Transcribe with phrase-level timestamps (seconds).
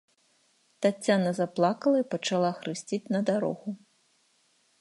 [0.85, 3.69] Таццяна заплакала і пачала хрысціць на дарогу.